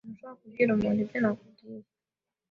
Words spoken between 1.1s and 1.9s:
nakubwiye.